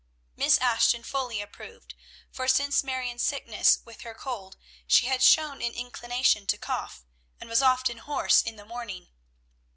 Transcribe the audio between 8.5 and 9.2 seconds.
the morning.